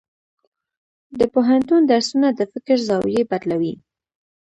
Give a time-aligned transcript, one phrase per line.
[1.19, 3.73] د پوهنتون درسونه د فکر زاویې بدلوي.